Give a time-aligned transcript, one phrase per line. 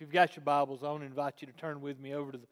[0.00, 2.32] If you've got your Bibles, I want to invite you to turn with me over
[2.32, 2.46] to the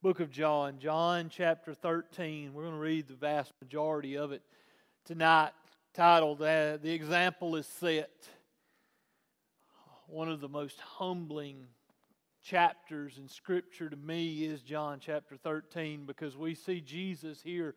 [0.00, 2.54] book of John, John chapter 13.
[2.54, 4.40] We're going to read the vast majority of it
[5.04, 5.50] tonight,
[5.92, 8.30] titled uh, The Example is Set.
[10.06, 11.66] One of the most humbling
[12.42, 17.74] chapters in Scripture to me is John chapter 13 because we see Jesus here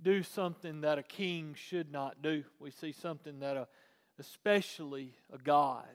[0.00, 2.44] do something that a king should not do.
[2.60, 3.66] We see something that a,
[4.20, 5.88] especially a God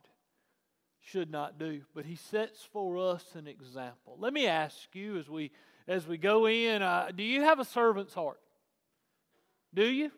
[1.05, 1.81] should not do.
[1.93, 4.17] But he sets for us an example.
[4.19, 5.51] Let me ask you as we
[5.87, 8.39] as we go in, uh, do you have a servant's heart?
[9.73, 10.11] Do you?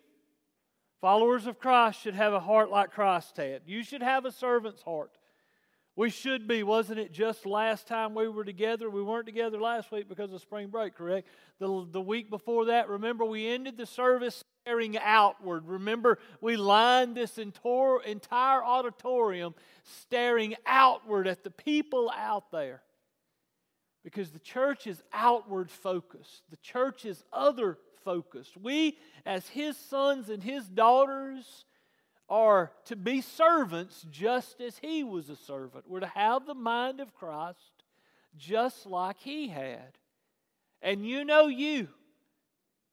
[1.02, 3.64] Followers of Christ should have a heart like Christ had.
[3.66, 5.12] You should have a servant's heart.
[5.96, 6.64] We should be.
[6.64, 8.90] Wasn't it just last time we were together?
[8.90, 11.28] We weren't together last week because of spring break, correct?
[11.60, 15.66] The, the week before that, remember, we ended the service staring outward.
[15.66, 22.82] Remember, we lined this entire auditorium staring outward at the people out there.
[24.04, 28.56] Because the church is outward focused, the church is other focused.
[28.58, 31.66] We, as his sons and his daughters,
[32.30, 35.86] are to be servants just as he was a servant.
[35.88, 37.84] We're to have the mind of Christ
[38.38, 39.98] just like he had.
[40.82, 41.88] And you know you.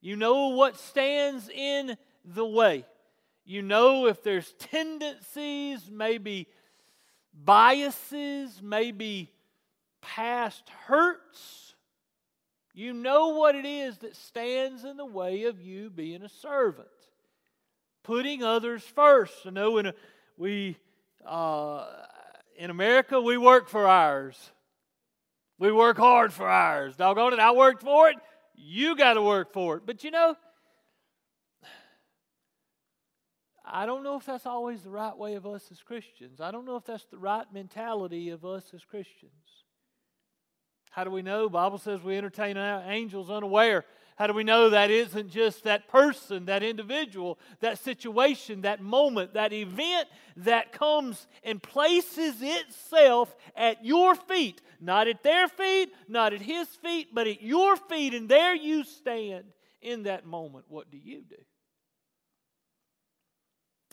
[0.05, 2.85] You know what stands in the way.
[3.47, 6.47] You know if there's tendencies, maybe
[7.33, 9.33] biases, maybe
[10.03, 11.75] past hurts.
[12.75, 16.89] You know what it is that stands in the way of you being a servant
[18.03, 19.33] putting others first.
[19.47, 19.95] I know in a,
[20.37, 20.77] we
[21.27, 21.87] uh,
[22.59, 24.53] in America we work for ours.
[25.59, 26.95] We work hard for ours.
[26.97, 28.17] Doggone it, I worked for it.
[28.55, 29.83] You got to work for it.
[29.85, 30.37] But you know,
[33.65, 36.41] I don't know if that's always the right way of us as Christians.
[36.41, 39.33] I don't know if that's the right mentality of us as Christians.
[40.91, 41.49] How do we know?
[41.49, 43.85] Bible says we entertain angels unaware.
[44.17, 49.35] How do we know that isn't just that person, that individual, that situation, that moment,
[49.35, 54.61] that event that comes and places itself at your feet?
[54.81, 58.85] Not at their feet, not at his feet, but at your feet, and there you
[58.85, 59.47] stand
[59.83, 60.67] in that moment.
[60.69, 61.37] What do you do?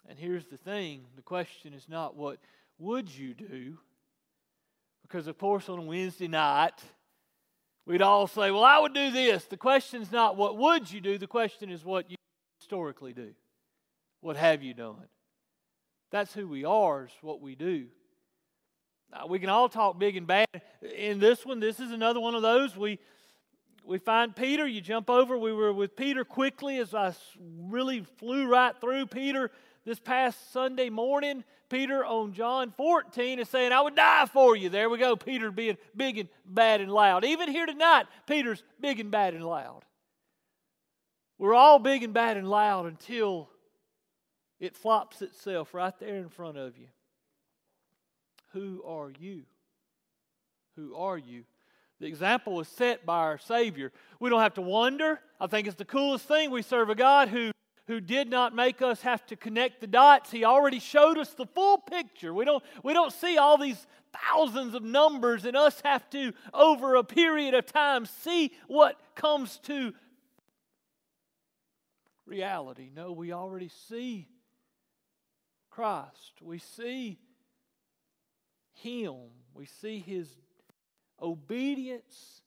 [0.08, 2.38] And here's the thing the question is not what
[2.78, 3.78] would you do?
[5.02, 6.80] Because, of course, on Wednesday night,
[7.92, 9.44] We'd all say, Well, I would do this.
[9.44, 12.16] The question's not what would you do, the question is what you
[12.62, 13.34] historically do.
[14.22, 15.10] What have you done?
[16.10, 17.88] That's who we are, is what we do.
[19.12, 20.48] Now, we can all talk big and bad.
[20.96, 22.78] In this one, this is another one of those.
[22.78, 22.98] We
[23.84, 25.38] we find Peter, you jump over.
[25.38, 27.14] We were with Peter quickly as I
[27.60, 29.52] really flew right through Peter
[29.84, 34.68] this past Sunday morning, Peter on John 14 is saying, I would die for you.
[34.68, 35.16] There we go.
[35.16, 37.24] Peter being big and bad and loud.
[37.24, 39.86] Even here tonight, Peter's big and bad and loud.
[41.38, 43.50] We're all big and bad and loud until
[44.60, 46.88] it flops itself right there in front of you.
[48.52, 49.44] Who are you?
[50.76, 51.46] Who are you?
[52.02, 53.94] The example is set by our Savior.
[54.20, 55.22] We don't have to wonder.
[55.40, 56.52] I think it's the coolest thing.
[56.52, 57.51] We serve a God who
[57.88, 60.32] who did not make us have to connect the dots.
[60.32, 62.34] He already showed us the full picture.
[62.34, 63.86] We don't, we don't see all these
[64.30, 69.58] thousands of numbers and us have to, over a period of time, see what comes
[69.64, 69.94] to
[72.26, 72.90] reality.
[72.96, 74.28] No, we already see
[75.70, 76.34] Christ.
[76.42, 77.20] We see
[78.74, 79.16] Him.
[79.54, 80.28] We see His
[81.22, 82.42] obedience.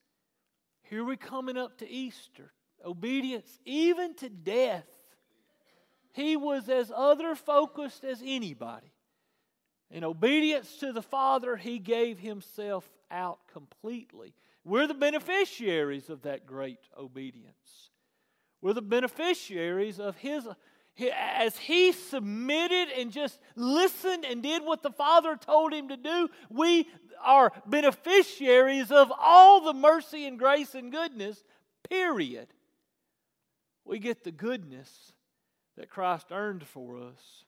[0.83, 2.53] Here we're coming up to Easter.
[2.84, 4.84] Obedience even to death.
[6.14, 8.92] He was as other focused as anybody.
[9.91, 14.32] In obedience to the Father, he gave himself out completely.
[14.64, 17.91] We're the beneficiaries of that great obedience.
[18.62, 20.47] We're the beneficiaries of his
[21.12, 26.28] as he submitted and just listened and did what the Father told him to do,
[26.48, 26.88] we
[27.20, 31.42] are beneficiaries of all the mercy and grace and goodness,
[31.91, 32.47] period.
[33.84, 35.14] We get the goodness
[35.76, 37.44] that Christ earned for us.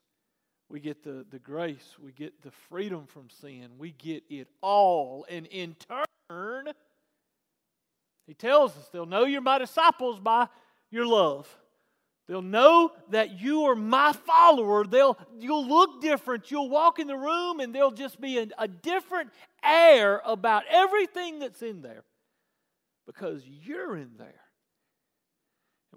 [0.69, 5.25] We get the, the grace, we get the freedom from sin, we get it all.
[5.29, 5.75] And in
[6.29, 6.67] turn,
[8.25, 10.47] he tells us they'll know you're my disciples by
[10.91, 11.47] your love.
[12.27, 14.85] They'll know that you are my follower.
[14.85, 16.51] They'll, you'll look different.
[16.51, 19.29] You'll walk in the room and there'll just be a, a different
[19.63, 22.03] air about everything that's in there
[23.05, 24.41] because you're in there.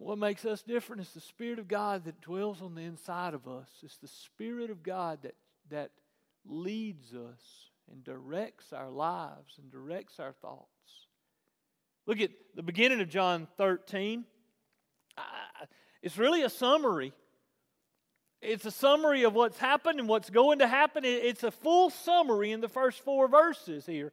[0.00, 3.46] What makes us different is the Spirit of God that dwells on the inside of
[3.46, 3.68] us.
[3.82, 5.34] It's the Spirit of God that,
[5.68, 5.90] that
[6.46, 10.64] leads us and directs our lives and directs our thoughts.
[12.06, 14.24] Look at the beginning of John 13.
[16.02, 17.12] It's really a summary.
[18.40, 21.04] It's a summary of what's happened and what's going to happen.
[21.04, 24.12] It's a full summary in the first four verses here.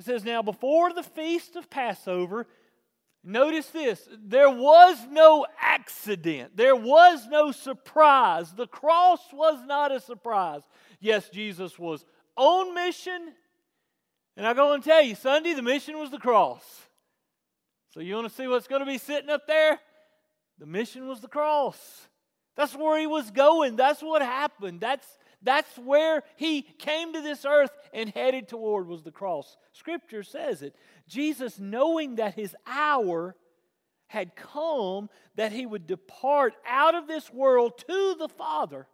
[0.00, 2.48] It says, Now, before the feast of Passover,
[3.28, 8.52] notice this there was no accident, there was no surprise.
[8.52, 10.62] The cross was not a surprise.
[11.00, 12.04] Yes, Jesus was
[12.36, 13.34] on mission.
[14.36, 16.62] And I go and tell you, Sunday, the mission was the cross.
[17.92, 19.80] So, you want to see what's going to be sitting up there?
[20.58, 22.08] The mission was the cross.
[22.56, 23.74] That's where he was going.
[23.74, 24.80] That's what happened.
[24.80, 25.06] That's,
[25.42, 29.56] that's where he came to this earth and headed toward was the cross.
[29.72, 30.74] Scripture says it.
[31.06, 33.36] Jesus, knowing that his hour
[34.08, 38.88] had come, that he would depart out of this world to the Father,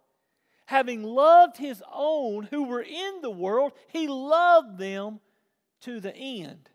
[0.65, 5.19] having loved his own who were in the world, he loved them
[5.81, 6.69] to the end.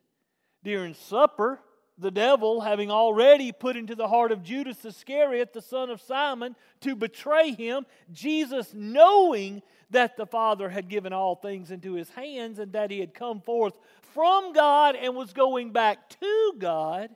[0.65, 1.61] During supper,
[2.01, 6.57] the devil, having already put into the heart of Judas Iscariot, the son of Simon,
[6.81, 12.59] to betray him, Jesus, knowing that the Father had given all things into his hands
[12.59, 13.75] and that he had come forth
[14.15, 17.11] from God and was going back to God,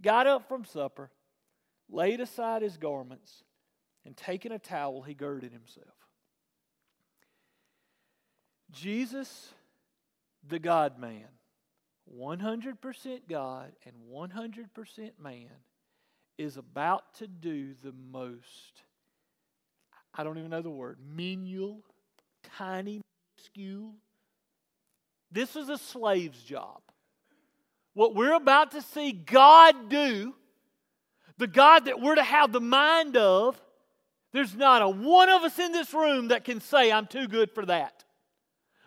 [0.00, 1.10] got up from supper,
[1.88, 3.44] laid aside his garments,
[4.04, 5.86] and taking a towel, he girded himself.
[8.70, 9.52] Jesus,
[10.46, 11.28] the God man,
[12.12, 15.48] 100% God and 100% man,
[16.36, 18.82] is about to do the most,
[20.12, 21.80] I don't even know the word, menial,
[22.56, 23.00] tiny,
[23.36, 23.94] minuscule.
[25.30, 26.80] This is a slave's job.
[27.94, 30.34] What we're about to see God do,
[31.38, 33.60] the God that we're to have the mind of,
[34.32, 37.52] there's not a one of us in this room that can say, I'm too good
[37.52, 38.03] for that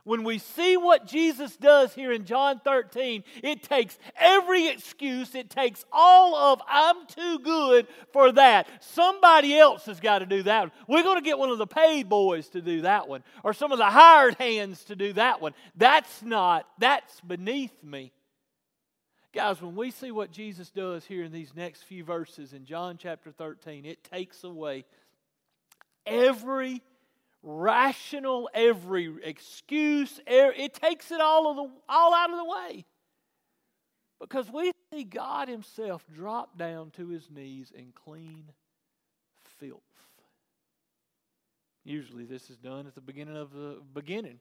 [0.07, 5.49] when we see what Jesus does here in John 13, it takes every excuse, it
[5.49, 8.69] takes all of, I'm too good for that.
[8.79, 10.71] Somebody else has got to do that.
[10.87, 13.73] We're going to get one of the paid boys to do that one, or some
[13.73, 15.53] of the hired hands to do that one.
[15.75, 18.13] That's not, that's beneath me.
[19.33, 22.97] Guys, when we see what Jesus does here in these next few verses in John
[22.97, 24.85] chapter 13, it takes away
[26.05, 26.81] every
[27.43, 32.85] rational, every excuse, er, it takes it all, of the, all out of the way.
[34.19, 38.45] Because we see God Himself drop down to His knees in clean
[39.59, 39.81] filth.
[41.83, 44.39] Usually, this is done at the beginning of the beginning.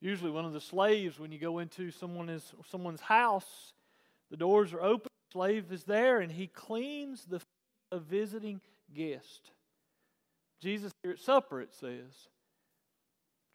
[0.00, 3.72] Usually, one of the slaves, when you go into someone's, someone's house,
[4.30, 7.40] the doors are open, the slave is there, and he cleans the
[7.92, 8.60] a visiting
[8.94, 9.50] guest.
[10.60, 12.28] Jesus here at supper, it says,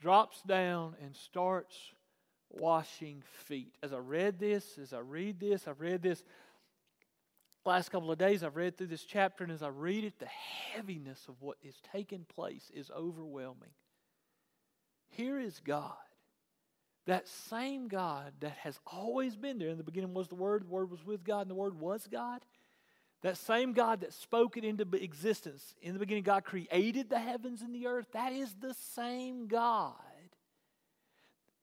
[0.02, 1.76] drops down and starts
[2.50, 3.74] washing feet.
[3.82, 6.24] As I read this, as I read this, I've read this
[7.66, 10.26] last couple of days, I've read through this chapter, and as I read it, the
[10.26, 13.70] heaviness of what is taking place is overwhelming.
[15.10, 15.94] Here is God.
[17.08, 19.70] That same God that has always been there.
[19.70, 22.08] In the beginning was the Word, the Word was with God, and the Word was
[22.12, 22.42] God.
[23.22, 25.76] That same God that spoke it into existence.
[25.82, 28.08] In the beginning, God created the heavens and the earth.
[28.14, 29.94] That is the same God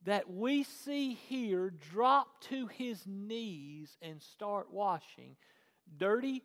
[0.05, 5.37] that we see here drop to his knees and start washing.
[5.99, 6.43] Dirty?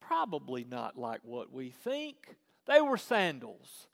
[0.00, 2.36] Probably not like what we think.
[2.66, 3.86] They were sandals.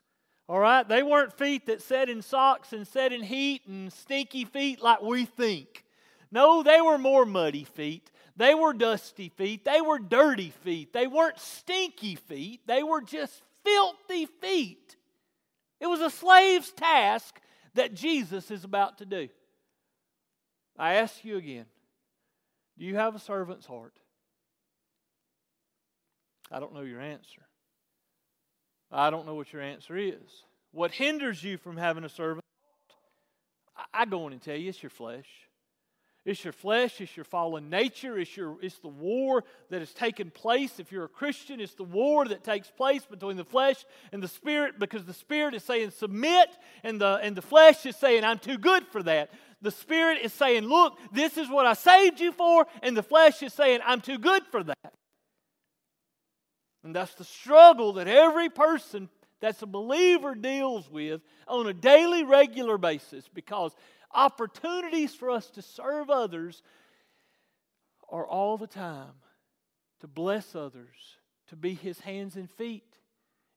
[0.47, 0.87] All right?
[0.87, 5.01] They weren't feet that set in socks and set in heat and stinky feet like
[5.01, 5.85] we think.
[6.31, 8.09] No, they were more muddy feet.
[8.37, 9.65] They were dusty feet.
[9.65, 10.93] They were dirty feet.
[10.93, 12.61] They weren't stinky feet.
[12.65, 14.95] They were just filthy feet.
[15.79, 17.39] It was a slave's task
[17.73, 19.29] that Jesus is about to do.
[20.77, 21.65] I ask you again
[22.77, 23.99] do you have a servant's heart?
[26.49, 27.41] I don't know your answer.
[28.91, 30.43] I don't know what your answer is.
[30.71, 32.43] What hinders you from having a servant?
[33.93, 35.27] I go on and tell you it's your flesh.
[36.29, 40.29] It's your flesh, it's your fallen nature, it's, your, it's the war that has taken
[40.29, 40.79] place.
[40.79, 44.27] If you're a Christian, it's the war that takes place between the flesh and the
[44.27, 46.49] spirit because the spirit is saying submit
[46.83, 49.31] and the, and the flesh is saying I'm too good for that.
[49.63, 53.41] The spirit is saying, look, this is what I saved you for, and the flesh
[53.41, 54.93] is saying I'm too good for that.
[56.83, 59.09] And that's the struggle that every person
[59.41, 63.73] that's a believer deals with on a daily, regular basis because
[64.13, 66.63] opportunities for us to serve others
[68.09, 69.13] are all the time
[69.99, 72.83] to bless others, to be his hands and feet.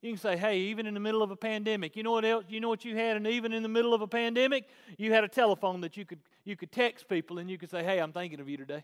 [0.01, 2.45] You can say, hey, even in the middle of a pandemic, you know what else?
[2.49, 4.69] You know what you had, and even in the middle of a pandemic,
[4.99, 7.85] you had a telephone that you could you could text people and you could say,
[7.85, 8.83] hey, I'm thinking of you today.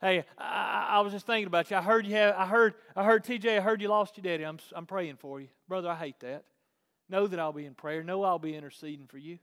[0.00, 1.76] Hey, I, I was just thinking about you.
[1.76, 2.34] I heard you have.
[2.36, 2.74] I heard.
[2.96, 3.58] I heard TJ.
[3.58, 4.44] I heard you lost your daddy.
[4.44, 5.88] I'm I'm praying for you, brother.
[5.88, 6.44] I hate that.
[7.08, 8.02] Know that I'll be in prayer.
[8.02, 9.38] Know I'll be interceding for you.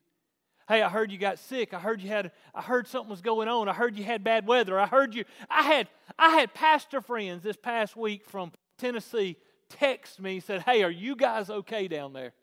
[0.67, 1.73] Hey, I heard you got sick.
[1.73, 3.69] I heard you had I heard something was going on.
[3.69, 4.79] I heard you had bad weather.
[4.79, 5.87] I heard you I had
[6.19, 9.37] I had pastor friends this past week from Tennessee
[9.69, 12.33] text me and said, Hey, are you guys okay down there?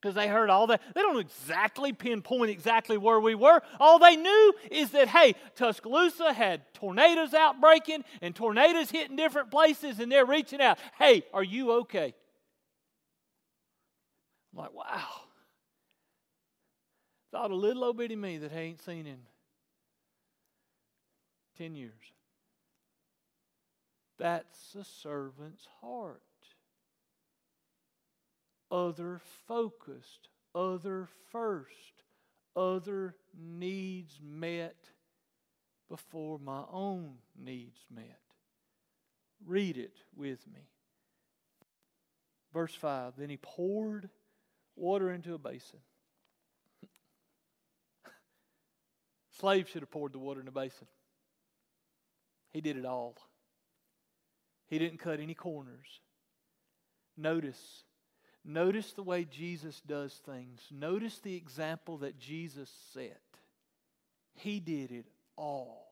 [0.00, 0.80] Because they heard all that.
[0.94, 3.60] They don't exactly pinpoint exactly where we were.
[3.80, 9.98] All they knew is that, hey, Tuscaloosa had tornadoes outbreaking and tornadoes hitting different places,
[9.98, 10.78] and they're reaching out.
[11.00, 12.14] Hey, are you okay?
[14.52, 15.27] I'm like, wow.
[17.30, 19.18] Thought a little old bitty me that I ain't seen in
[21.58, 21.92] 10 years.
[24.18, 26.22] That's a servant's heart.
[28.70, 32.02] Other focused, other first,
[32.56, 34.76] other needs met
[35.88, 38.20] before my own needs met.
[39.46, 40.68] Read it with me.
[42.52, 44.10] Verse 5 Then he poured
[44.76, 45.80] water into a basin
[49.40, 50.86] Slaves should have poured the water in the basin.
[52.50, 53.16] He did it all.
[54.66, 56.00] He didn't cut any corners.
[57.16, 57.84] Notice,
[58.44, 60.60] notice the way Jesus does things.
[60.70, 63.20] Notice the example that Jesus set.
[64.34, 65.88] He did it all.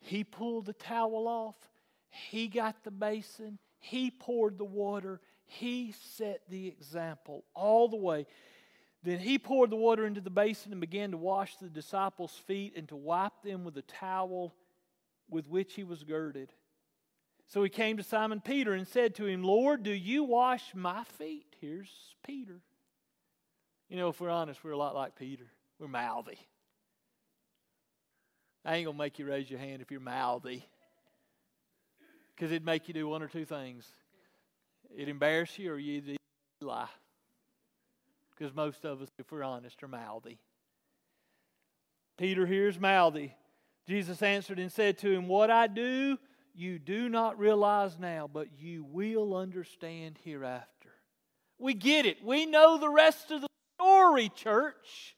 [0.00, 1.56] He pulled the towel off.
[2.08, 3.58] He got the basin.
[3.78, 5.20] He poured the water.
[5.44, 8.26] He set the example all the way.
[9.06, 12.72] Then he poured the water into the basin and began to wash the disciples' feet
[12.76, 14.52] and to wipe them with the towel
[15.30, 16.52] with which he was girded.
[17.46, 21.04] So he came to Simon Peter and said to him, Lord, do you wash my
[21.04, 21.46] feet?
[21.60, 21.88] Here's
[22.26, 22.58] Peter.
[23.88, 25.46] You know, if we're honest, we're a lot like Peter.
[25.78, 26.40] We're mouthy.
[28.64, 30.66] I ain't going to make you raise your hand if you're mouthy.
[32.34, 33.86] Because it'd make you do one or two things.
[34.92, 36.16] It'd embarrass you or you'd
[36.60, 36.88] lie
[38.36, 40.38] because most of us, if we're honest, are mouthy.
[42.18, 43.34] Peter hears mouthy.
[43.86, 46.18] Jesus answered and said to him, What I do,
[46.54, 50.90] you do not realize now, but you will understand hereafter.
[51.58, 52.24] We get it.
[52.24, 55.16] We know the rest of the story, church.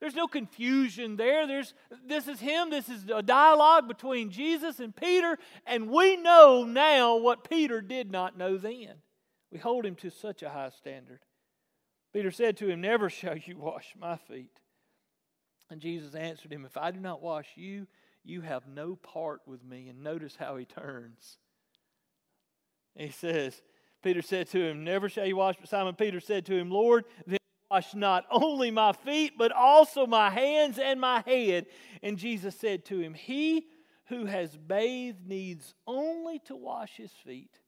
[0.00, 1.46] There's no confusion there.
[1.46, 2.70] There's, this is him.
[2.70, 8.10] This is a dialogue between Jesus and Peter, and we know now what Peter did
[8.10, 8.94] not know then.
[9.52, 11.20] We hold him to such a high standard.
[12.12, 14.58] Peter said to him, Never shall you wash my feet.
[15.70, 17.86] And Jesus answered him, If I do not wash you,
[18.24, 19.88] you have no part with me.
[19.88, 21.38] And notice how he turns.
[22.94, 23.62] He says,
[24.02, 25.56] Peter said to him, Never shall you wash.
[25.58, 27.38] But Simon Peter said to him, Lord, then
[27.70, 31.66] wash not only my feet, but also my hands and my head.
[32.02, 33.66] And Jesus said to him, He
[34.06, 37.60] who has bathed needs only to wash his feet,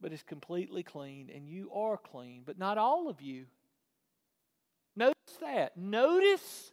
[0.00, 3.44] but is completely clean, and you are clean, but not all of you.
[5.40, 5.76] That.
[5.76, 6.72] Notice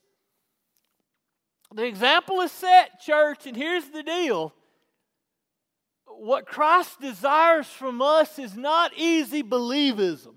[1.74, 4.54] the example is set, church, and here's the deal.
[6.06, 10.36] What Christ desires from us is not easy believism.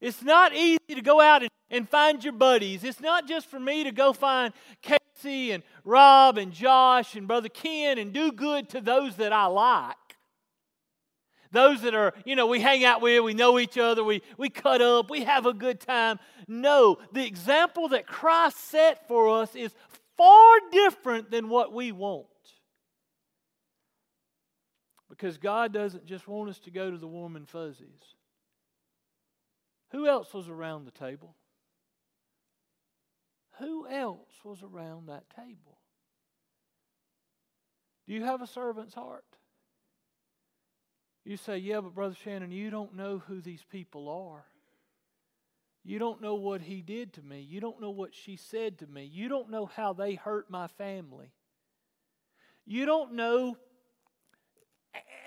[0.00, 2.84] It's not easy to go out and, and find your buddies.
[2.84, 7.48] It's not just for me to go find Casey and Rob and Josh and Brother
[7.48, 9.96] Ken and do good to those that I like
[11.54, 14.50] those that are, you know, we hang out with, we know each other, we, we
[14.50, 16.18] cut up, we have a good time.
[16.46, 19.74] No, the example that Christ set for us is
[20.16, 22.26] far different than what we want.
[25.08, 28.16] Because God doesn't just want us to go to the warm and fuzzies.
[29.92, 31.36] Who else was around the table?
[33.60, 35.78] Who else was around that table?
[38.06, 39.24] Do you have a servant's heart?
[41.24, 44.44] You say, yeah, but Brother Shannon, you don't know who these people are.
[45.82, 47.40] You don't know what he did to me.
[47.40, 49.04] You don't know what she said to me.
[49.04, 51.30] You don't know how they hurt my family.
[52.66, 53.56] You don't know.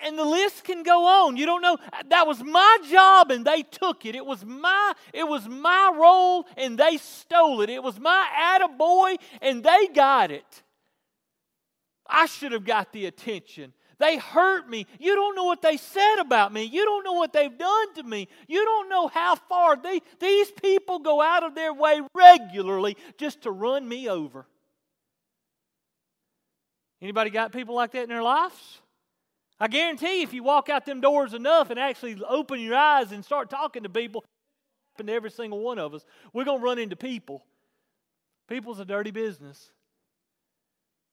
[0.04, 1.38] And the list can go on.
[1.38, 1.78] You don't know
[2.10, 4.16] that was my job and they took it.
[4.16, 7.70] It was my it was my role and they stole it.
[7.70, 10.64] It was my attaboy and they got it.
[12.08, 13.74] I should have got the attention.
[14.00, 14.86] They hurt me.
[15.00, 16.64] You don't know what they said about me.
[16.64, 18.28] You don't know what they've done to me.
[18.48, 23.42] You don't know how far they, these people go out of their way regularly just
[23.44, 24.46] to run me over.
[27.02, 28.80] Anybody got people like that in their lives?
[29.60, 33.26] I guarantee if you walk out them doors enough and actually open your eyes and
[33.26, 34.24] start talking to people,
[34.94, 37.44] happen to every single one of us, we're going to run into people.
[38.48, 39.72] People's a dirty business.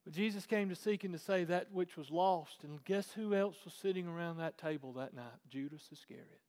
[0.04, 2.62] But Jesus came to seek and to save that which was lost.
[2.62, 5.24] And guess who else was sitting around that table that night?
[5.48, 6.40] Judas Iscariot.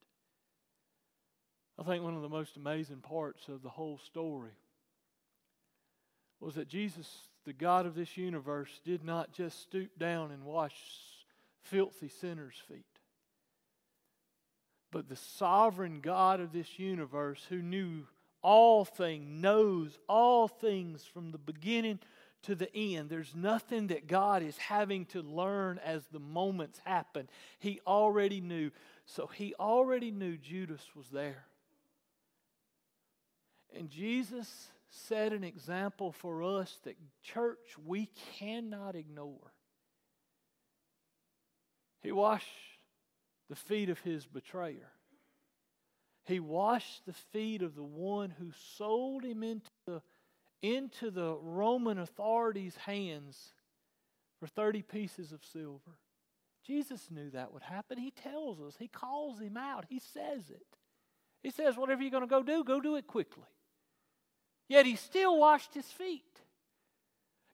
[1.79, 4.51] I think one of the most amazing parts of the whole story
[6.39, 7.09] was that Jesus,
[7.45, 10.75] the God of this universe, did not just stoop down and wash
[11.63, 12.85] filthy sinners' feet.
[14.91, 18.05] But the sovereign God of this universe, who knew
[18.41, 21.99] all things, knows all things from the beginning
[22.45, 23.09] to the end.
[23.09, 27.29] There's nothing that God is having to learn as the moments happen.
[27.59, 28.71] He already knew.
[29.05, 31.45] So he already knew Judas was there.
[33.75, 38.09] And Jesus set an example for us that, church, we
[38.39, 39.51] cannot ignore.
[42.01, 42.47] He washed
[43.49, 44.91] the feet of his betrayer.
[46.23, 50.01] He washed the feet of the one who sold him into the,
[50.73, 53.53] into the Roman authorities' hands
[54.39, 55.97] for 30 pieces of silver.
[56.65, 57.97] Jesus knew that would happen.
[57.97, 60.77] He tells us, He calls him out, He says it.
[61.43, 63.43] He says, Whatever you're going to go do, go do it quickly.
[64.67, 66.23] Yet He still washed his feet.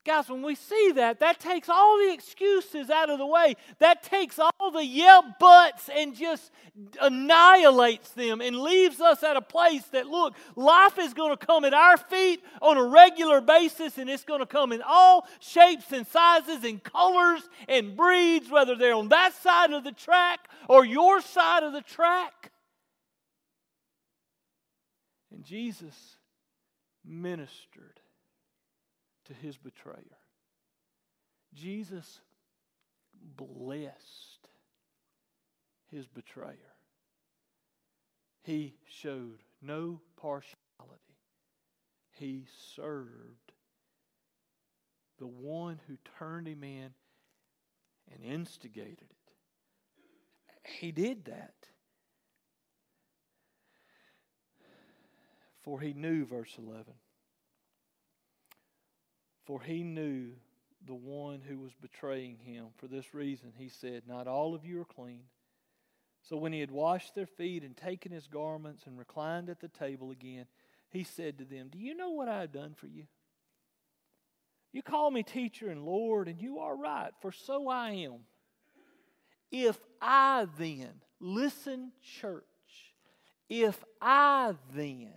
[0.03, 3.55] Guys, when we see that, that takes all the excuses out of the way.
[3.77, 6.51] That takes all the yeah buts and just
[6.99, 11.65] annihilates them and leaves us at a place that, look, life is going to come
[11.65, 15.91] at our feet on a regular basis and it's going to come in all shapes
[15.91, 20.83] and sizes and colors and breeds, whether they're on that side of the track or
[20.83, 22.51] your side of the track.
[25.31, 26.17] And Jesus
[27.05, 28.00] ministered
[29.31, 30.17] to his betrayer.
[31.53, 32.19] Jesus
[33.37, 34.49] blessed
[35.89, 36.55] his betrayer.
[38.43, 40.57] He showed no partiality.
[42.11, 42.45] He
[42.75, 43.53] served
[45.17, 46.89] the one who turned him in
[48.11, 49.33] and instigated it.
[50.79, 51.53] He did that.
[55.63, 56.93] For he knew, verse 11
[59.45, 60.31] for he knew
[60.85, 62.67] the one who was betraying him.
[62.77, 65.23] For this reason, he said, Not all of you are clean.
[66.23, 69.67] So when he had washed their feet and taken his garments and reclined at the
[69.67, 70.45] table again,
[70.89, 73.05] he said to them, Do you know what I have done for you?
[74.71, 78.21] You call me teacher and Lord, and you are right, for so I am.
[79.51, 82.43] If I then, listen, church,
[83.49, 85.11] if I then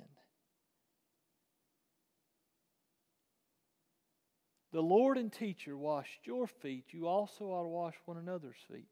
[4.74, 8.90] The Lord and teacher washed your feet, you also ought to wash one another's feet.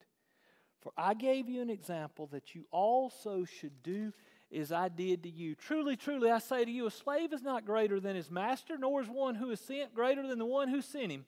[0.81, 4.13] For I gave you an example that you also should do
[4.57, 5.57] as I did to you.
[5.57, 9.03] Truly, truly, I say to you, a slave is not greater than his master, nor
[9.03, 11.25] is one who is sent greater than the one who sent him.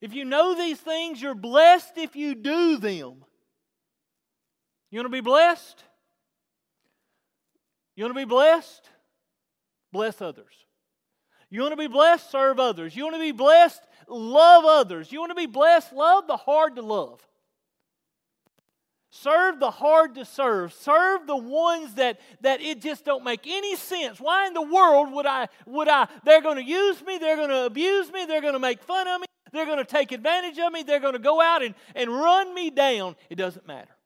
[0.00, 3.22] If you know these things, you're blessed if you do them.
[4.90, 5.84] You want to be blessed?
[7.96, 8.88] You want to be blessed?
[9.92, 10.54] Bless others.
[11.50, 12.30] You want to be blessed?
[12.30, 12.94] Serve others.
[12.94, 13.82] You want to be blessed?
[14.08, 15.10] Love others.
[15.10, 15.92] You want to be blessed?
[15.92, 17.20] Love the hard to love.
[19.10, 20.72] Serve the hard to serve.
[20.74, 24.20] Serve the ones that, that it just don't make any sense.
[24.20, 27.48] Why in the world would I would I they're going to use me, they're going
[27.48, 30.58] to abuse me, they're going to make fun of me, they're going to take advantage
[30.58, 33.16] of me, they're going to go out and, and run me down.
[33.30, 33.96] It doesn't matter.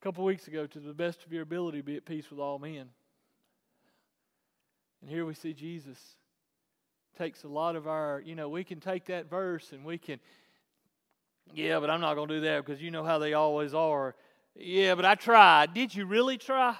[0.00, 2.58] A couple weeks ago, to the best of your ability, be at peace with all
[2.58, 2.90] men.
[5.04, 5.98] And here we see Jesus
[7.18, 10.18] takes a lot of our, you know, we can take that verse and we can,
[11.52, 14.14] yeah, but I'm not going to do that because you know how they always are.
[14.56, 15.74] Yeah, but I tried.
[15.74, 16.74] Did you really try?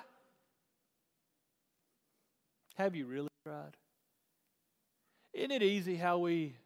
[2.77, 3.77] Have you really tried?
[5.35, 6.57] Isn't it easy how we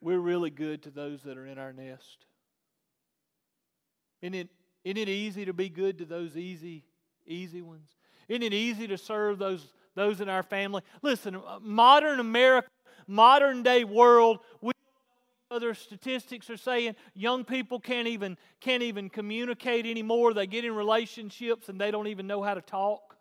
[0.00, 2.24] we're really good to those that are in our nest?
[4.22, 4.48] Isn't it,
[4.84, 6.84] isn't it easy to be good to those easy,
[7.26, 7.88] easy ones?
[8.28, 10.82] Isn't it easy to serve those, those in our family?
[11.02, 12.68] Listen, uh, modern America,
[13.06, 14.72] modern day world, we
[15.50, 20.34] other statistics are saying young people can't even can't even communicate anymore.
[20.34, 23.16] They get in relationships and they don't even know how to talk.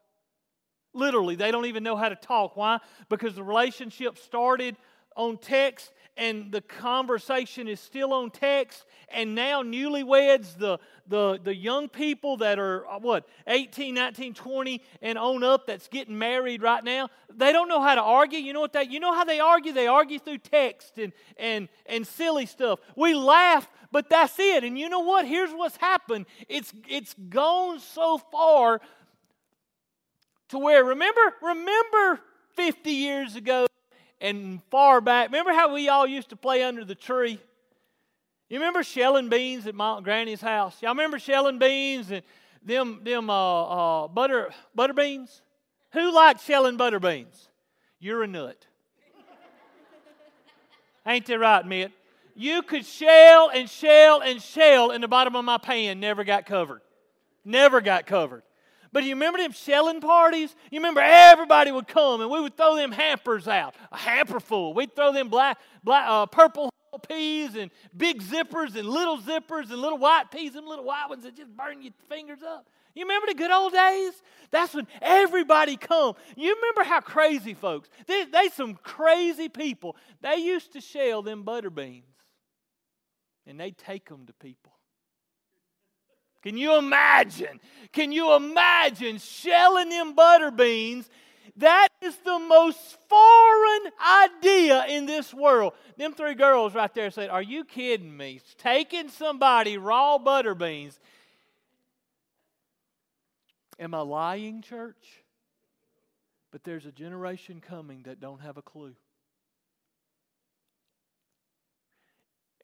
[0.94, 2.58] Literally, they don't even know how to talk.
[2.58, 2.80] Why?
[3.10, 4.76] Because the relationship started
[5.15, 11.54] on text and the conversation is still on text and now newlyweds the, the, the
[11.54, 16.62] young people that are uh, what 18 19 20 and on up that's getting married
[16.62, 18.39] right now they don't know how to argue.
[18.39, 19.73] You know what they you know how they argue?
[19.73, 22.80] They argue through text and and and silly stuff.
[22.95, 24.63] We laugh but that's it.
[24.63, 25.25] And you know what?
[25.25, 26.25] Here's what's happened.
[26.49, 28.82] It's it's gone so far
[30.49, 32.19] to where remember remember
[32.56, 33.67] 50 years ago
[34.21, 35.28] and far back.
[35.28, 37.39] Remember how we all used to play under the tree?
[38.49, 40.82] You remember shelling beans at my granny's house?
[40.82, 42.21] Y'all remember shelling beans and
[42.63, 45.41] them them uh, uh, butter butter beans?
[45.93, 47.49] Who likes shelling butter beans?
[47.99, 48.67] You're a nut.
[51.08, 51.91] Ain't that right, Mitt?
[52.36, 56.45] You could shell and shell and shell, and the bottom of my pan never got
[56.45, 56.82] covered.
[57.45, 58.43] Never got covered.
[58.95, 60.55] But you remember them shelling parties?
[60.71, 64.73] You remember everybody would come and we would throw them hampers out, a hamper full.
[64.73, 66.69] We'd throw them black, black, uh, purple
[67.05, 71.23] peas and big zippers and little zippers and little white peas, them little white ones
[71.25, 72.69] that just burn your fingers up.
[72.93, 74.13] You remember the good old days?
[74.51, 76.15] That's when everybody come.
[76.38, 79.97] You remember how crazy folks, they, they some crazy people.
[80.21, 82.05] They used to shell them butter beans
[83.45, 84.71] and they'd take them to people.
[86.45, 87.60] Can you imagine?
[87.91, 91.10] Can you imagine shelling them butter beans?
[91.58, 93.91] That is the most foreign
[94.23, 95.73] idea in this world.
[95.97, 98.41] Them three girls right there said, Are you kidding me?
[98.60, 100.99] Taking somebody raw butter beans.
[103.79, 105.23] Am I lying, church?
[106.51, 108.95] But there's a generation coming that don't have a clue.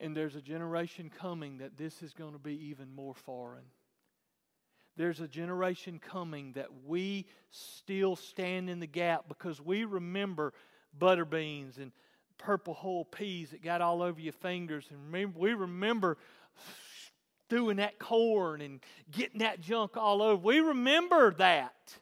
[0.02, 3.64] And there's a generation coming that this is going to be even more foreign.
[4.96, 10.52] There's a generation coming that we still stand in the gap because we remember
[10.98, 11.92] butter beans and
[12.36, 14.90] purple whole peas that got all over your fingers.
[14.90, 16.18] And we remember
[17.48, 20.42] doing that corn and getting that junk all over.
[20.42, 21.96] We remember that.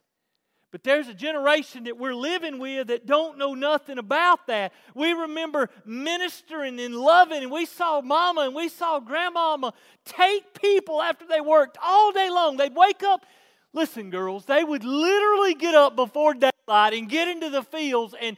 [0.72, 4.72] But there's a generation that we're living with that don't know nothing about that.
[4.94, 11.02] We remember ministering and loving, and we saw mama and we saw grandmama take people
[11.02, 12.56] after they worked all day long.
[12.56, 13.26] They'd wake up.
[13.72, 18.36] Listen, girls, they would literally get up before daylight and get into the fields, and,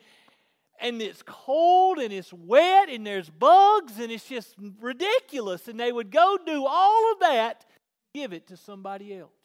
[0.80, 5.68] and it's cold and it's wet and there's bugs and it's just ridiculous.
[5.68, 7.66] And they would go do all of that,
[8.14, 9.41] give it to somebody else.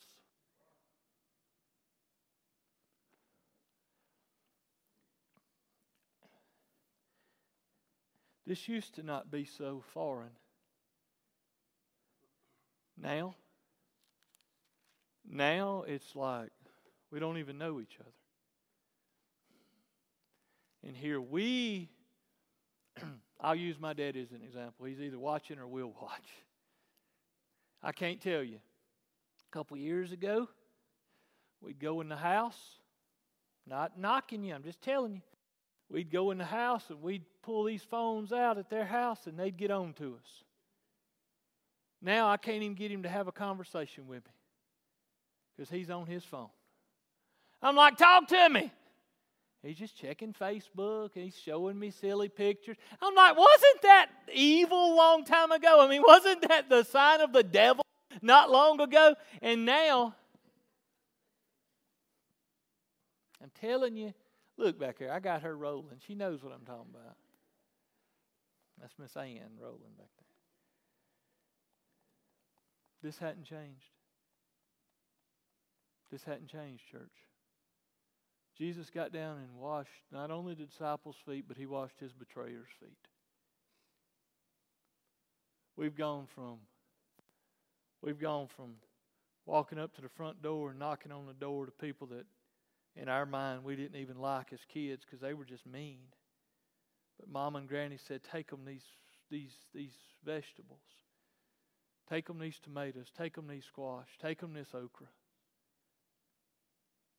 [8.48, 10.32] This used to not be so foreign.
[12.98, 13.36] Now,
[15.30, 16.50] now it's like
[17.12, 18.10] we don't even know each other.
[20.88, 21.90] And here we,
[23.42, 24.86] I'll use my dad as an example.
[24.86, 26.30] He's either watching or will watch.
[27.84, 28.60] I can't tell you.
[28.60, 30.48] A couple years ago,
[31.60, 32.80] we'd go in the house,
[33.68, 35.22] not knocking you, I'm just telling you.
[35.90, 39.40] We'd go in the house and we'd pull these phones out at their house and
[39.40, 40.44] they'd get on to us.
[42.02, 44.32] Now I can't even get him to have a conversation with me
[45.56, 46.50] because he's on his phone.
[47.62, 48.72] I'm like, talk to me.
[49.64, 51.16] He's just checking Facebook.
[51.16, 52.78] and He's showing me silly pictures.
[53.02, 55.82] I'm like, wasn't that evil long time ago?
[55.82, 57.84] I mean, wasn't that the sign of the devil
[58.22, 59.16] not long ago?
[59.42, 60.16] And now,
[63.42, 64.14] I'm telling you,
[64.58, 65.12] Look back here.
[65.12, 66.00] I got her rolling.
[66.06, 67.16] She knows what I'm talking about.
[68.82, 70.28] That's Miss Ann rolling back there.
[73.04, 73.92] This hadn't changed.
[76.12, 77.12] This hadn't changed, church.
[78.58, 82.68] Jesus got down and washed not only the disciples' feet, but he washed his betrayers'
[82.80, 83.08] feet.
[85.76, 86.58] We've gone from
[88.02, 88.76] we've gone from
[89.46, 92.26] walking up to the front door and knocking on the door to people that
[93.00, 96.08] in our mind we didn't even like as kids because they were just mean.
[97.20, 98.86] But mom and granny said, take them these,
[99.30, 100.80] these, these vegetables.
[102.10, 103.08] Take them these tomatoes.
[103.18, 104.08] Take them these squash.
[104.22, 105.08] Take them this okra.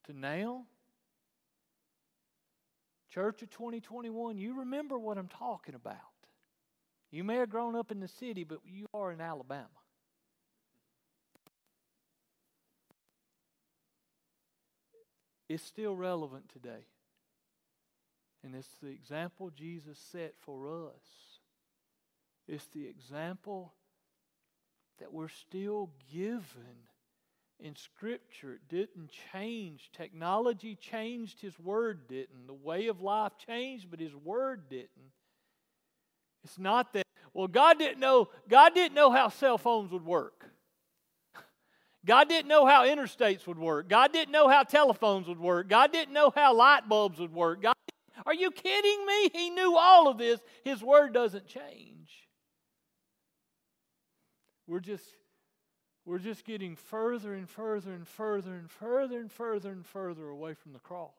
[0.06, 0.64] To now,
[3.10, 5.96] Church of 2021, you remember what I'm talking about.
[7.10, 9.66] You may have grown up in the city, but you are in Alabama.
[15.48, 16.86] It's still relevant today.
[18.44, 21.40] And it's the example Jesus set for us.
[22.46, 23.72] It's the example
[25.00, 26.86] that we're still given
[27.60, 28.54] in Scripture.
[28.54, 29.90] It didn't change.
[29.92, 32.46] Technology changed, His Word didn't.
[32.46, 35.12] The way of life changed, but His Word didn't.
[36.44, 40.48] It's not that, well, God didn't know, God didn't know how cell phones would work.
[42.06, 43.88] God didn't know how interstates would work.
[43.88, 45.68] God didn't know how telephones would work.
[45.68, 47.62] God didn't know how light bulbs would work.
[47.62, 47.74] God,
[48.24, 49.30] are you kidding me?
[49.32, 50.40] He knew all of this.
[50.64, 52.10] His word doesn't change.
[54.66, 55.04] We're just
[56.08, 60.54] we're just getting further and further and further and further and further and further away
[60.54, 61.10] from the cross.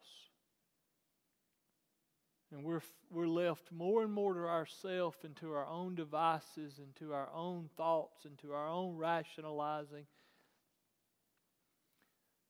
[2.52, 6.96] And we're, we're left more and more to ourselves and to our own devices and
[6.96, 10.08] to our own thoughts and to our own rationalizing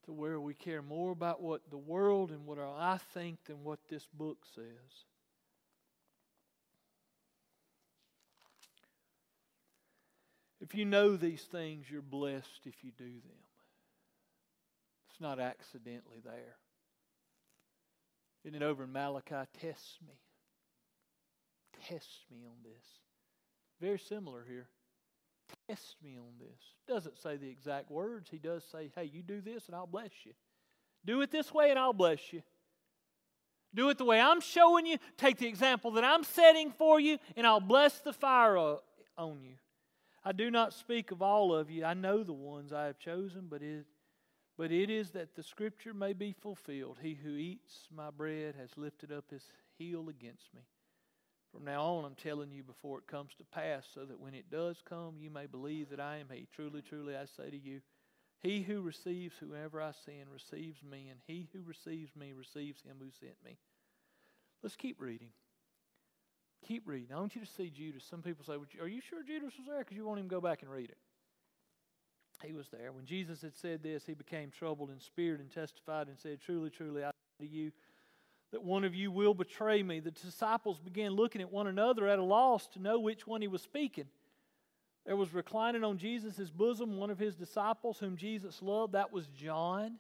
[0.05, 3.79] to where we care more about what the world and what I think than what
[3.89, 5.05] this book says.
[10.61, 13.39] If you know these things, you're blessed if you do them.
[15.09, 16.57] It's not accidentally there.
[18.43, 19.47] Isn't it over in Malachi?
[19.59, 20.13] Test me.
[21.87, 22.85] Test me on this.
[23.79, 24.67] Very similar here.
[25.67, 26.59] Test me on this.
[26.87, 28.29] Doesn't say the exact words.
[28.29, 30.33] He does say, hey, you do this and I'll bless you.
[31.05, 32.41] Do it this way and I'll bless you.
[33.73, 34.97] Do it the way I'm showing you.
[35.17, 39.55] Take the example that I'm setting for you and I'll bless the fire on you.
[40.23, 41.85] I do not speak of all of you.
[41.85, 43.85] I know the ones I have chosen, but it,
[44.57, 46.97] but it is that the scripture may be fulfilled.
[47.01, 49.43] He who eats my bread has lifted up his
[49.77, 50.61] heel against me.
[51.53, 54.51] From now on, I'm telling you before it comes to pass, so that when it
[54.51, 56.47] does come, you may believe that I am He.
[56.53, 57.81] Truly, truly, I say to you,
[58.41, 62.97] He who receives whoever I send receives me, and he who receives me receives him
[62.99, 63.57] who sent me.
[64.61, 65.29] Let's keep reading.
[66.67, 67.07] Keep reading.
[67.13, 68.03] I want you to see Judas.
[68.09, 69.79] Some people say, Are you sure Judas was there?
[69.79, 70.97] Because you won't even go back and read it.
[72.45, 72.91] He was there.
[72.91, 76.69] When Jesus had said this, he became troubled in spirit and testified and said, Truly,
[76.69, 77.71] truly, I say to you,
[78.51, 79.99] that one of you will betray me.
[79.99, 83.47] The disciples began looking at one another at a loss to know which one he
[83.47, 84.05] was speaking.
[85.05, 88.93] There was reclining on Jesus' bosom one of his disciples whom Jesus loved.
[88.93, 89.97] That was John.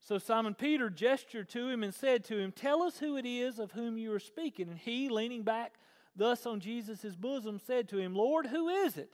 [0.00, 3.58] So Simon Peter gestured to him and said to him, Tell us who it is
[3.58, 4.68] of whom you are speaking.
[4.68, 5.74] And he, leaning back
[6.16, 9.12] thus on Jesus' bosom, said to him, Lord, who is it?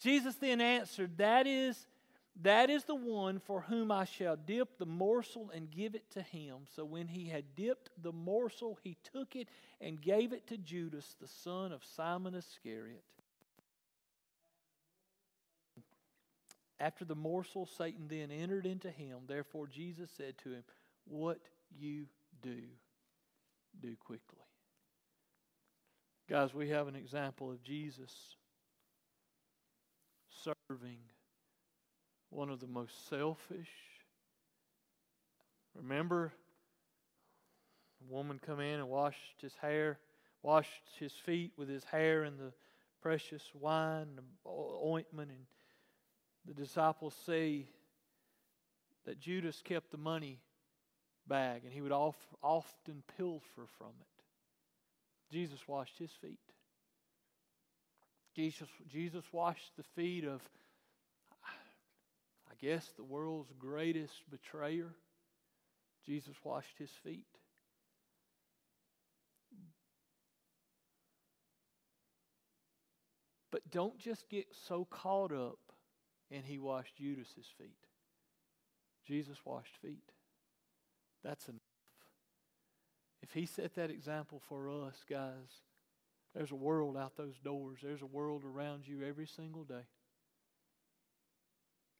[0.00, 1.86] Jesus then answered, That is
[2.40, 6.22] that is the one for whom I shall dip the morsel and give it to
[6.22, 6.60] him.
[6.74, 9.48] So when he had dipped the morsel, he took it
[9.80, 13.04] and gave it to Judas, the son of Simon Iscariot.
[16.80, 19.18] After the morsel, Satan then entered into him.
[19.28, 20.64] Therefore, Jesus said to him,
[21.04, 21.38] What
[21.78, 22.06] you
[22.42, 22.58] do,
[23.80, 24.40] do quickly.
[26.28, 28.36] Guys, we have an example of Jesus
[30.42, 30.98] serving
[32.32, 33.68] one of the most selfish.
[35.74, 36.32] Remember,
[38.00, 39.98] a woman come in and washed his hair,
[40.42, 42.52] washed his feet with his hair and the
[43.00, 45.46] precious wine, and ointment, and
[46.46, 47.66] the disciples say
[49.04, 50.40] that Judas kept the money
[51.26, 55.32] bag and he would often pilfer from it.
[55.32, 56.38] Jesus washed his feet.
[58.34, 60.40] Jesus, Jesus washed the feet of
[62.62, 64.94] guess the world's greatest betrayer.
[66.06, 67.26] Jesus washed his feet.
[73.50, 75.58] But don't just get so caught up
[76.30, 77.86] in he washed Judas's feet.
[79.06, 80.12] Jesus washed feet.
[81.22, 81.60] That's enough.
[83.22, 85.62] If he set that example for us, guys,
[86.34, 87.80] there's a world out those doors.
[87.82, 89.84] There's a world around you every single day.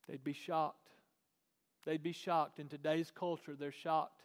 [0.09, 0.91] They'd be shocked.
[1.85, 2.59] They'd be shocked.
[2.59, 4.23] In today's culture, they're shocked.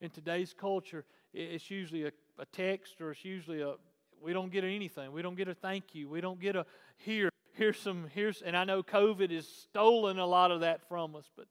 [0.00, 3.74] In today's culture, it's usually a, a text or it's usually a,
[4.22, 5.12] we don't get anything.
[5.12, 6.08] We don't get a thank you.
[6.08, 6.66] We don't get a
[6.96, 11.16] here, here's some, here's, and I know COVID has stolen a lot of that from
[11.16, 11.46] us, but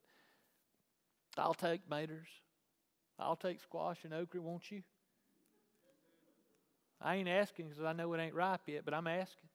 [1.36, 2.28] I'll take maters.
[3.18, 4.82] I'll take squash and okra, won't you?
[7.02, 9.48] I ain't asking because I know it ain't ripe yet, but I'm asking.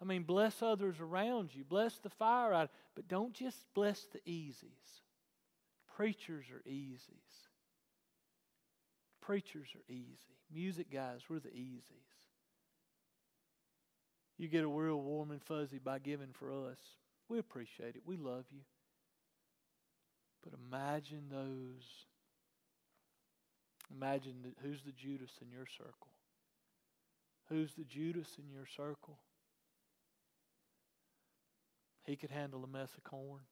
[0.00, 4.20] I mean, bless others around you, bless the fire out, but don't just bless the
[4.30, 5.02] easies.
[5.96, 7.48] Preachers are easies.
[9.20, 10.38] Preachers are easy.
[10.54, 11.82] Music guys, we're the easies.
[14.38, 16.78] You get a real warm and fuzzy by giving for us.
[17.28, 18.02] We appreciate it.
[18.06, 18.60] We love you.
[20.44, 21.84] But imagine those.
[23.94, 26.12] Imagine who's the Judas in your circle?
[27.48, 29.18] Who's the Judas in your circle?
[32.08, 33.42] He could handle a mess of corn.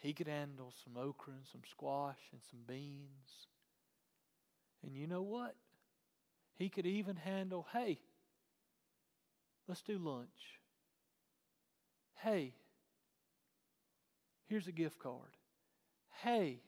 [0.00, 3.48] He could handle some okra and some squash and some beans.
[4.82, 5.54] And you know what?
[6.54, 7.98] He could even handle, hey,
[9.68, 10.60] let's do lunch.
[12.14, 12.54] Hey,
[14.46, 15.36] here's a gift card.
[16.22, 16.60] Hey,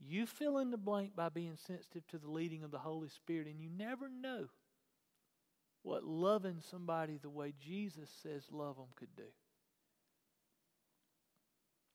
[0.00, 3.46] you fill in the blank by being sensitive to the leading of the Holy Spirit,
[3.46, 4.48] and you never know
[5.82, 9.30] what loving somebody the way Jesus says love them could do.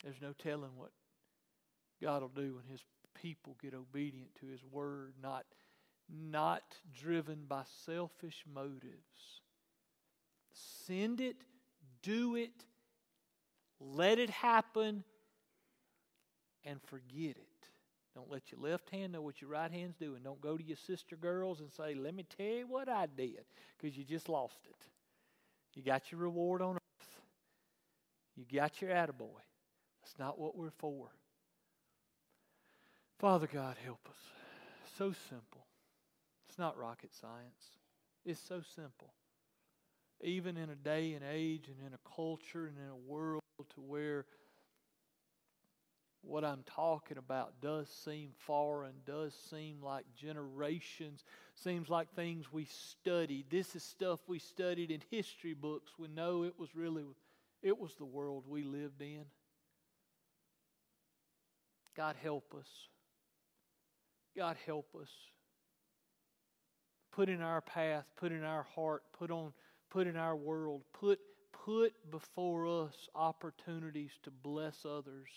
[0.04, 0.92] There's no telling what
[2.02, 2.84] God will do when His
[3.16, 5.46] people get obedient to His word, not,
[6.10, 9.42] not driven by selfish motives.
[10.86, 11.38] Send it,
[12.04, 12.66] do it,
[13.80, 15.04] let it happen,
[16.64, 17.47] and forget it.
[18.18, 20.24] Don't let your left hand know what your right hand's doing.
[20.24, 23.46] Don't go to your sister girls and say, Let me tell you what I did,
[23.78, 24.76] because you just lost it.
[25.76, 27.22] You got your reward on earth,
[28.36, 29.44] you got your attaboy.
[30.02, 31.10] That's not what we're for.
[33.20, 34.18] Father God, help us.
[34.98, 35.68] So simple.
[36.50, 37.78] It's not rocket science,
[38.26, 39.14] it's so simple.
[40.24, 43.44] Even in a day and age and in a culture and in a world
[43.76, 44.26] to where
[46.22, 51.24] what I'm talking about does seem foreign, does seem like generations,
[51.56, 53.46] seems like things we studied.
[53.50, 55.92] This is stuff we studied in history books.
[55.98, 57.04] We know it was really
[57.64, 59.26] it was the world we lived in.
[61.96, 62.68] God help us.
[64.36, 65.10] God help us.
[67.12, 69.54] Put in our path, put in our heart, put on
[69.90, 71.20] put in our world, put
[71.66, 75.28] put before us opportunities to bless others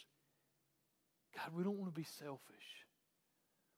[1.37, 2.41] God, we don't want to be selfish.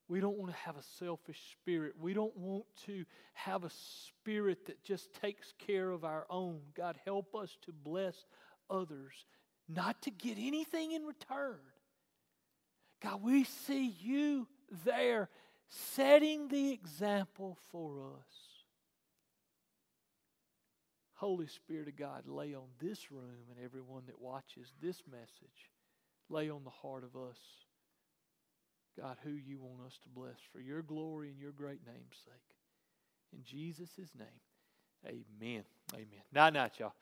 [0.08, 1.94] We don't want to have a selfish spirit.
[1.98, 6.60] We don't want to have a spirit that just takes care of our own.
[6.74, 8.26] God, help us to bless
[8.68, 9.26] others,
[9.68, 11.60] not to get anything in return.
[13.02, 14.48] God, we see you
[14.84, 15.28] there
[15.68, 18.52] setting the example for us.
[21.14, 25.70] Holy Spirit of God, lay on this room and everyone that watches this message
[26.28, 27.38] lay on the heart of us,
[28.98, 32.56] God, who you want us to bless for your glory and your great name's sake.
[33.32, 34.28] In Jesus' name,
[35.06, 35.64] amen.
[35.94, 36.22] Amen.
[36.32, 36.92] Night, night, y'all.